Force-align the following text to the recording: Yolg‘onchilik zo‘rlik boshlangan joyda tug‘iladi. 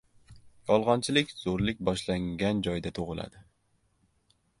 Yolg‘onchilik 0.69 1.33
zo‘rlik 1.41 1.83
boshlangan 1.89 2.63
joyda 2.69 2.93
tug‘iladi. 3.01 3.45